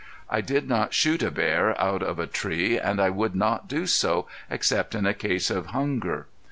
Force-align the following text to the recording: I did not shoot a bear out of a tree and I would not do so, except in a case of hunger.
I 0.31 0.41
did 0.41 0.67
not 0.67 0.95
shoot 0.95 1.21
a 1.21 1.29
bear 1.29 1.79
out 1.79 2.01
of 2.01 2.17
a 2.17 2.25
tree 2.25 2.79
and 2.79 2.99
I 2.99 3.11
would 3.11 3.35
not 3.35 3.67
do 3.67 3.85
so, 3.85 4.25
except 4.49 4.95
in 4.95 5.05
a 5.05 5.13
case 5.13 5.51
of 5.51 5.67
hunger. 5.67 6.25